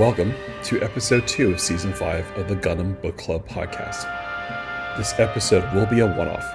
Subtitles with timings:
[0.00, 0.32] Welcome
[0.62, 4.06] to episode 2 of season 5 of the Gundam Book Club podcast.
[4.96, 6.54] This episode will be a one off.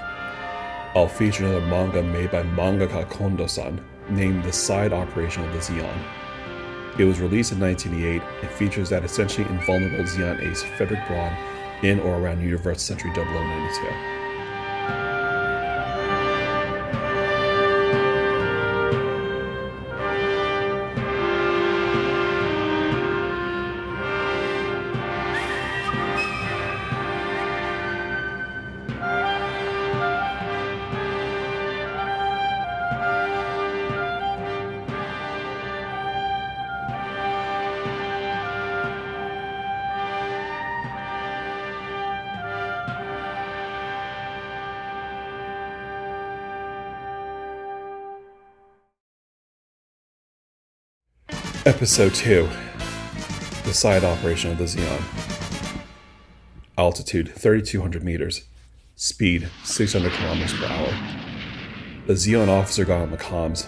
[0.96, 3.80] I'll feature another manga made by mangaka Kondo san
[4.10, 5.96] named The Side Operation of the Zeon.
[6.98, 11.32] It was released in 1988 and features that essentially invulnerable Zeon ace Frederick Braun
[11.84, 14.15] in or around Universe Century 0092.
[51.66, 52.48] Episode 2
[53.64, 55.02] The Side Operation of the Zeon.
[56.78, 58.44] Altitude 3,200 meters.
[58.96, 60.94] Speed 600 kilometers per hour.
[62.06, 63.68] The Zeon officer got on the comms.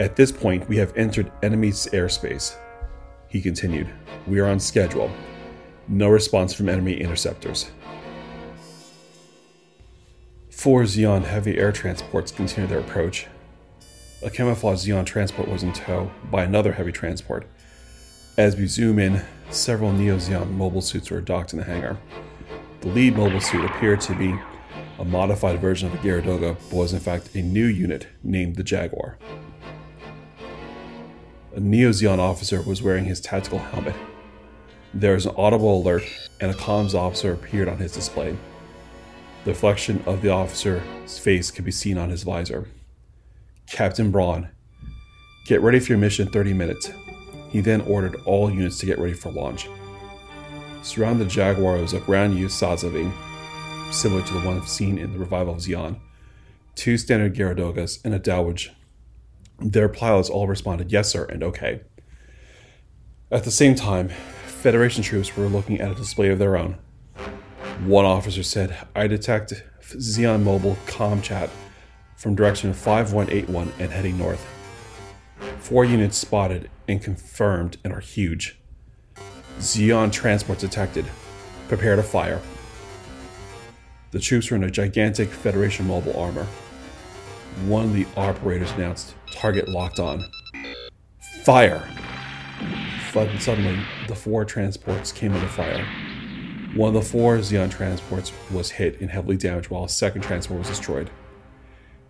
[0.00, 2.56] At this point, we have entered enemy's airspace.
[3.28, 3.90] He continued,
[4.26, 5.10] We are on schedule.
[5.86, 7.70] No response from enemy interceptors.
[10.48, 13.26] Four Zeon heavy air transports continued their approach.
[14.24, 17.46] A camouflaged Zeon transport was in tow by another heavy transport.
[18.38, 21.98] As we zoom in, several Neo Zeon mobile suits were docked in the hangar.
[22.80, 24.34] The lead mobile suit appeared to be
[24.98, 28.56] a modified version of the Geara Doga, but was in fact a new unit named
[28.56, 29.18] the Jaguar.
[31.54, 33.94] A Neo Zeon officer was wearing his tactical helmet.
[34.94, 36.04] There was an audible alert,
[36.40, 38.34] and a comms officer appeared on his display.
[39.44, 42.68] The reflection of the officer's face could be seen on his visor.
[43.66, 44.48] Captain Braun,
[45.46, 46.90] get ready for your mission in 30 minutes.
[47.50, 49.68] He then ordered all units to get ready for launch.
[50.82, 53.12] Surrounding the Jaguar was a ground use Sazabi,
[53.92, 55.98] similar to the one seen in the revival of Zeon,
[56.74, 58.70] two standard Geara Dogas, and a Dwadge.
[59.60, 61.80] Their pilots all responded yes, sir, and okay.
[63.30, 64.10] At the same time,
[64.64, 66.78] Federation troops were looking at a display of their own.
[67.84, 71.50] One officer said, I detect Zeon Mobile com chat
[72.24, 74.46] from direction 5181 and heading north.
[75.58, 78.58] Four units spotted and confirmed and are huge.
[79.58, 81.04] Zeon transport detected.
[81.68, 82.40] Prepare to fire.
[84.12, 86.46] The troops were in a gigantic Federation mobile armor.
[87.66, 90.24] One of the operators announced, target locked on.
[91.42, 91.86] Fire!
[93.12, 95.86] But suddenly, the four transports came under fire.
[96.74, 100.60] One of the four Zeon transports was hit and heavily damaged while a second transport
[100.60, 101.10] was destroyed.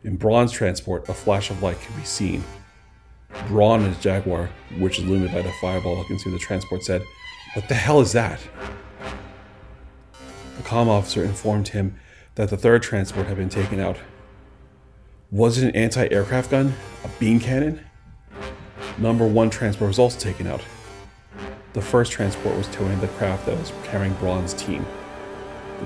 [0.04, 2.44] In Braun's transport, a flash of light could be seen.
[3.48, 7.02] Braun and his Jaguar, which is illuminated by the fireball that consumed the transport, said,
[7.54, 8.38] What the hell is that?
[10.58, 11.98] The comm officer informed him
[12.34, 13.96] that the third transport had been taken out.
[15.30, 16.74] Was it an anti aircraft gun?
[17.02, 17.80] A beam cannon?
[18.98, 20.60] Number one transport was also taken out.
[21.72, 24.84] The first transport was towing the craft that was carrying Braun's team.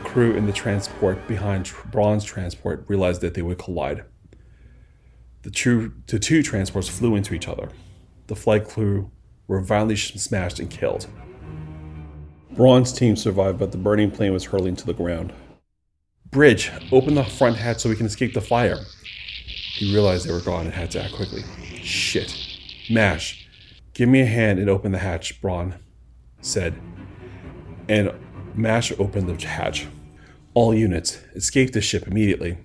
[0.01, 4.05] Crew in the transport behind Braun's transport realized that they would collide.
[5.43, 7.71] The two, the two transports flew into each other.
[8.27, 9.11] The flight crew
[9.47, 11.07] were violently smashed and killed.
[12.51, 15.33] Braun's team survived, but the burning plane was hurling to the ground.
[16.31, 18.79] Bridge, open the front hatch so we can escape the fire.
[19.47, 21.43] He realized they were gone and had to act quickly.
[21.83, 22.37] Shit.
[22.91, 23.49] Mash,
[23.95, 25.77] give me a hand and open the hatch, Braun
[26.41, 26.75] said.
[27.89, 28.13] And
[28.59, 29.87] Mash opened the hatch.
[30.53, 32.59] All units, escape the ship immediately.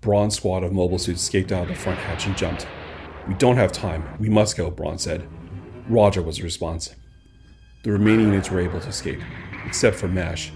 [0.00, 2.66] Braun's squad of mobile suits escaped out of the front hatch and jumped.
[3.28, 4.16] We don't have time.
[4.18, 5.28] We must go, Braun said.
[5.88, 6.96] Roger was the response.
[7.84, 9.20] The remaining units were able to escape,
[9.64, 10.50] except for Mash.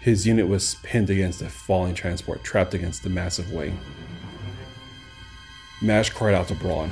[0.00, 3.78] His unit was pinned against a falling transport, trapped against the massive wing.
[5.80, 6.90] Mash cried out to Braun.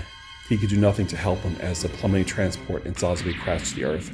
[0.49, 3.75] He could do nothing to help him as the plummeting transport in Sazabi crashed to
[3.75, 4.12] the earth.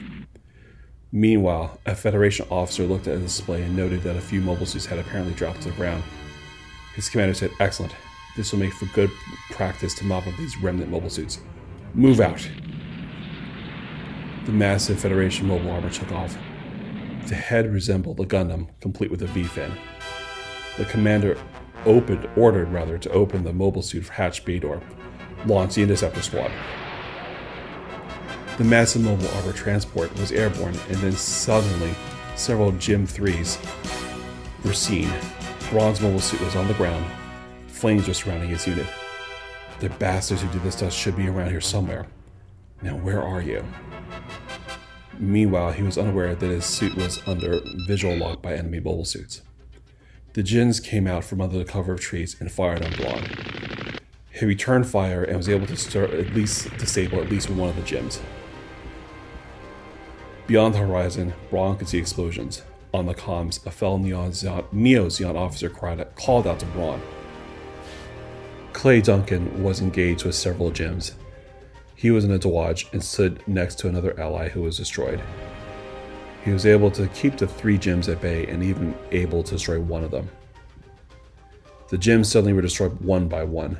[1.14, 4.87] Meanwhile, a Federation officer looked at the display and noted that a few mobile suits
[4.87, 6.03] had apparently dropped to the ground.
[6.94, 7.94] His commander said, Excellent.
[8.35, 9.11] This will make for good
[9.50, 11.41] practice to mop up these remnant mobile suits.
[11.93, 12.49] Move out.
[14.47, 16.35] The massive Federation mobile armor took off.
[17.26, 19.70] The head resembled a Gundam, complete with a V fin.
[20.79, 21.38] The commander
[21.85, 24.81] opened, ordered rather, to open the mobile suit hatch bay door,
[25.44, 26.50] launch the interceptor squad.
[28.58, 31.94] The massive mobile armor transport was airborne, and then suddenly,
[32.37, 33.56] several GM 3s
[34.62, 35.10] were seen.
[35.70, 37.04] Braun's mobile suit was on the ground.
[37.66, 38.87] Flames were surrounding his unit.
[39.81, 42.06] The bastards who did this to us should be around here somewhere.
[42.82, 43.64] Now, where are you?
[45.19, 49.40] Meanwhile, he was unaware that his suit was under visual lock by enemy mobile suits.
[50.34, 53.25] The Djinns came out from under the cover of trees and fired on Braun.
[54.31, 57.82] He returned fire and was able to at least disable at least one of the
[57.82, 58.20] Djinns.
[60.52, 62.60] Beyond the horizon, Braun could see explosions.
[62.93, 67.00] On the comms, a fellow Neo Zeon officer cried, called out to Braun.
[68.75, 71.14] Clay Duncan was engaged with several gems.
[71.94, 75.22] He was in a Dwadge and stood next to another ally who was destroyed.
[76.44, 79.81] He was able to keep the three gems at bay and even able to destroy
[79.81, 80.28] one of them.
[81.88, 83.78] The gems suddenly were destroyed one by one.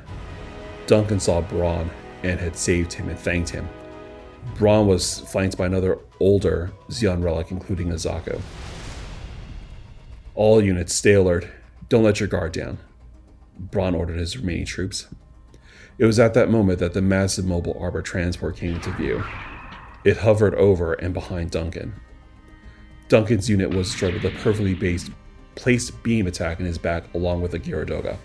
[0.87, 1.91] Duncan saw Braun
[2.23, 3.69] and had saved him and thanked him.
[4.55, 8.39] Braun was flanked by another older Zeon relic, including a Zaku.
[10.35, 11.47] All units, stay alert.
[11.89, 12.77] Don't let your guard down.
[13.59, 15.07] Braun ordered his remaining troops.
[15.97, 19.23] It was at that moment that the massive mobile armor transport came into view.
[20.05, 21.93] It hovered over and behind Duncan.
[23.09, 25.11] Duncan's unit was destroyed with a perfectly based,
[25.55, 28.17] placed beam attack in his back along with a Geara Doga.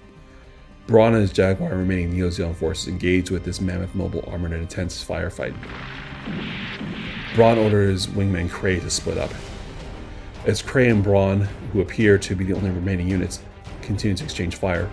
[0.86, 4.54] Braun and his Jaguar remaining Neo Zeon forces engaged with this mammoth mobile armor in
[4.54, 5.54] an intense firefight.
[7.38, 9.30] Braun orders wingman Cray to split up.
[10.44, 11.42] As Cray and Braun,
[11.72, 13.44] who appear to be the only remaining units,
[13.80, 14.90] continue to exchange fire,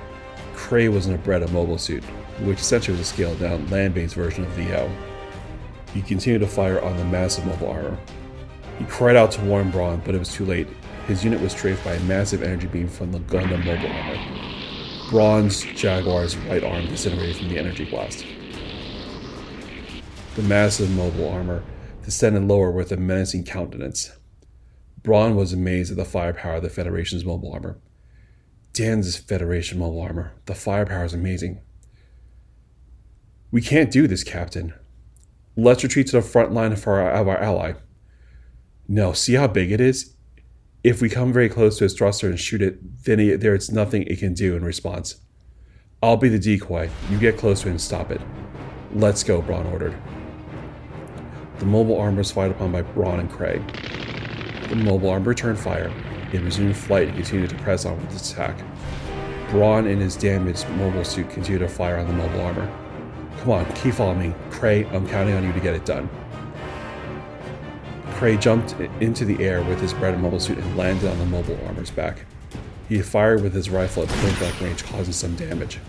[0.54, 2.04] Cray was in a Beretta mobile suit,
[2.42, 4.92] which essentially was a scaled down land based version of VO.
[5.92, 7.98] He continued to fire on the massive mobile armor.
[8.78, 10.68] He cried out to warn Braun, but it was too late.
[11.08, 15.10] His unit was strafed by a massive energy beam from the Gundam mobile armor.
[15.10, 18.24] Braun's Jaguar's right arm disintegrated from the energy blast.
[20.36, 21.64] The massive mobile armor
[22.06, 24.12] descended lower with a menacing countenance.
[25.02, 27.80] Braun was amazed at the firepower of the Federation's mobile armor.
[28.74, 30.34] Dan's Federation mobile armor.
[30.46, 31.62] The firepower is amazing.
[33.52, 34.74] We can't do this, Captain.
[35.58, 37.74] Let's retreat to the front line of our, of our ally.
[38.88, 40.14] No, see how big it is?
[40.84, 44.04] If we come very close to its thruster and shoot it, then it, there's nothing
[44.04, 45.16] it can do in response.
[46.04, 46.90] I'll be the decoy.
[47.10, 48.22] You get close to it and stop it.
[48.94, 49.98] Let's go, Braun ordered.
[51.60, 53.62] The mobile armor was fired upon by Braun and Cray.
[54.70, 55.92] The mobile armor returned fire.
[56.34, 58.58] It resumed flight and continued to press on with its attack.
[59.50, 62.70] Braun in his damaged mobile suit continued to fire on the mobile armor.
[63.38, 64.36] Come on, keep following me.
[64.50, 66.10] Cray, I'm counting on you to get it done.
[68.16, 71.60] Cray jumped into the air with his Beretta mobile suit and landed on the mobile
[71.68, 72.26] armor's back.
[72.90, 75.80] He fired with his rifle at point blank range, causing some damage.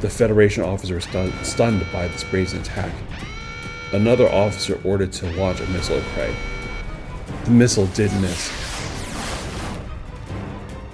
[0.00, 2.92] The Federation officer was stun- stunned by this brazen attack.
[3.92, 6.34] Another officer ordered to launch a missile at Cray.
[7.44, 8.48] The missile did miss.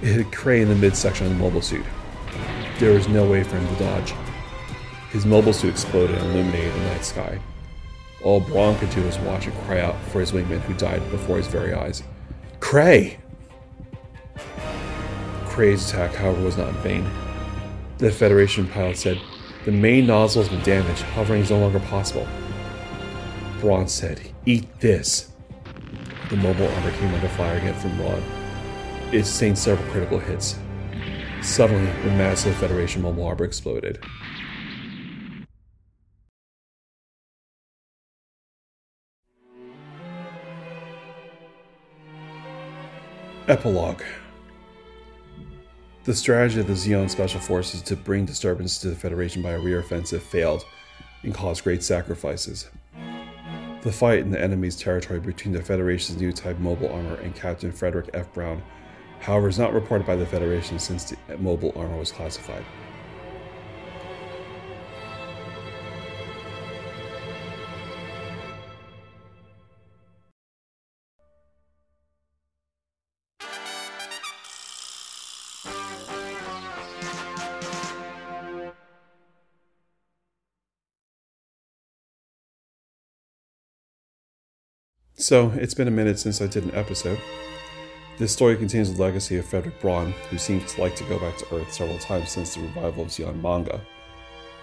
[0.01, 1.85] It hit Cray in the midsection of the mobile suit.
[2.79, 4.15] There was no way for him to dodge.
[5.11, 7.39] His mobile suit exploded and illuminated the night sky.
[8.23, 11.37] All Braun could do was watch and cry out for his wingman who died before
[11.37, 12.03] his very eyes.
[12.61, 13.19] Cray!
[15.45, 17.11] Cray's attack, however, was not in vain.
[17.99, 19.21] The Federation pilot said,
[19.65, 21.03] The main nozzle has been damaged.
[21.03, 22.27] Hovering is no longer possible.
[23.67, 25.33] Braun said, Eat this.
[26.31, 28.23] The mobile armor came under fire again from Braun.
[29.11, 30.57] It sustained several critical hits.
[31.43, 33.99] Suddenly, the massive Federation mobile armor exploded.
[43.49, 44.03] Epilogue
[46.05, 49.59] The strategy of the Zeon Special Forces to bring disturbance to the Federation by a
[49.59, 50.65] rear offensive failed
[51.25, 52.71] and caused great sacrifices.
[53.87, 57.71] The fight in the enemy's territory between the Federation's new type mobile armor and Captain
[57.71, 58.33] Frederick F.
[58.33, 58.61] Braun,
[59.21, 62.65] however, is not reported by the Federation since the mobile armor was classified.
[85.27, 87.19] So, it's been a minute since I did an episode.
[88.17, 91.37] This story contains the legacy of Frederick Braun, who seems to like to go back
[91.39, 93.81] to Earth several times since the revival of Zeon manga.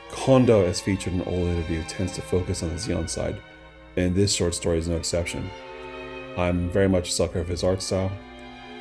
[0.10, 3.42] Kondo, as featured in an old interview, tends to focus on the Zeon side,
[3.98, 5.50] and this short story is no exception.
[6.38, 8.14] I'm very much a sucker of his art style.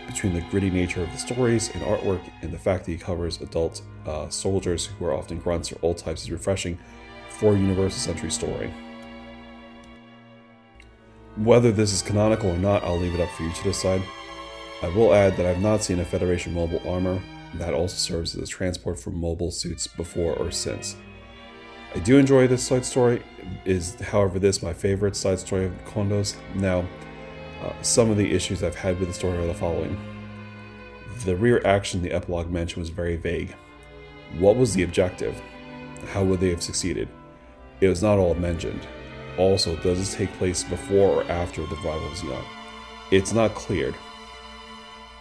[0.07, 3.41] Between the gritty nature of the stories and artwork and the fact that he covers
[3.41, 6.79] adult uh, soldiers who are often grunts or old types is refreshing
[7.29, 8.73] for Universal Century story.
[11.37, 14.03] Whether this is canonical or not, I'll leave it up for you to decide.
[14.83, 17.23] I will add that I've not seen a Federation mobile armor
[17.55, 20.97] that also serves as a transport for mobile suits before or since.
[21.95, 23.23] I do enjoy this side story.
[23.65, 26.37] Is however this my favorite side story of Kondo's.
[26.55, 26.85] Now,
[27.62, 29.99] uh, some of the issues I've had with the story are the following.
[31.25, 33.55] The rear action the epilogue mentioned was very vague.
[34.39, 35.41] What was the objective?
[36.12, 37.09] How would they have succeeded?
[37.81, 38.87] It was not all mentioned.
[39.39, 42.45] Also, does this take place before or after the revival of Zeon?
[43.11, 43.95] It's not cleared.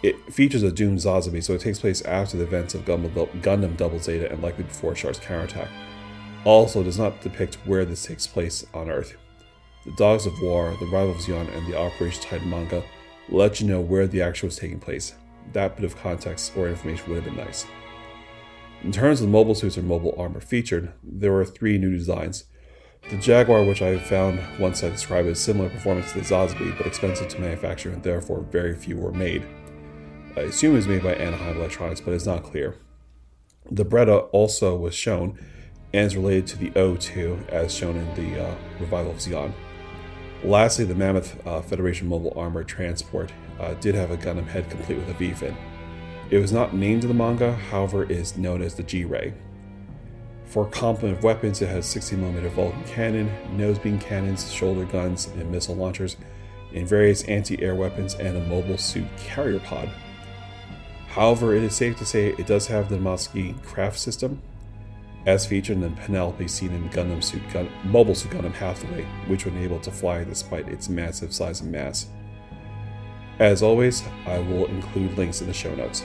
[0.04, 4.00] It features a doomed Sazabi, so it takes place after the events of Gundam Double
[4.00, 5.70] Zeta and likely before Char's counterattack.
[6.44, 9.16] Also, does not depict where this takes place on Earth.
[9.86, 12.84] The Dogs of War, the Rival of Zeon, and the Operation Titan manga
[13.30, 15.14] let you know where the action was taking place.
[15.54, 17.66] That bit of context or information would have been nice.
[18.84, 22.46] In terms of mobile suits or mobile armor featured, there were three new designs.
[23.10, 26.88] The Jaguar, which I found once I described as similar performance to the Sazabi, but
[26.88, 29.46] expensive to manufacture and therefore very few were made.
[30.38, 32.78] I assume it was made by Anaheim Electronics, but it's not clear.
[33.70, 35.38] The Beretta also was shown
[35.94, 39.52] and is related to the O2 as shown in the uh, Revival of Zeon.
[40.44, 44.98] Lastly, the Mammoth uh, Federation Mobile Armored Transport uh, did have a Gundam head complete
[44.98, 45.56] with a V-fin.
[46.30, 49.34] It was not named in the manga, however, is known as the G-Ray.
[50.52, 55.50] For complement of weapons, it has 60mm Vulcan cannon, nose beam cannons, shoulder guns, and
[55.50, 56.18] missile launchers,
[56.76, 59.90] and various anti-air weapons and a mobile suit carrier pod.
[61.08, 64.42] However, it is safe to say it does have the Minovsky craft system,
[65.26, 69.46] as featured in the Penelope seen in Gundam Suit Gun- Mobile Suit Gundam Hathaway, which
[69.46, 72.08] was able to fly despite its massive size and mass.
[73.40, 76.04] As always, I will include links in the show notes.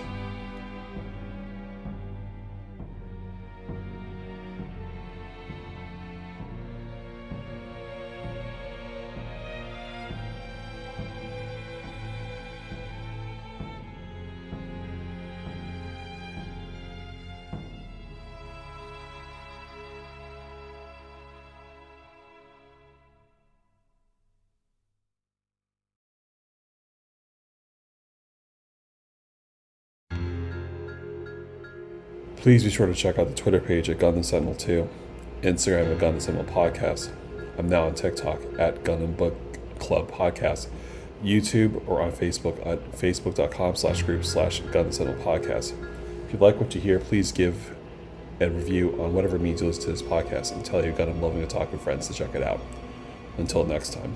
[32.47, 34.89] Please be sure to check out the Twitter page at Gundam Sentinel 2,
[35.43, 37.11] Instagram at Gundam Sentinel Podcast.
[37.59, 39.35] I'm now on TikTok at Gundam Book
[39.81, 40.69] Club Podcast,
[41.25, 45.73] YouTube or on Facebook at facebook.com slash group slash Gundam Sentinel Podcast.
[46.29, 47.75] If you like what you hear, please give
[48.39, 51.45] a review on whatever means you listen to this podcast and tell your Gundam loving
[51.49, 52.61] talking friends to check it out.
[53.39, 54.15] Until next time.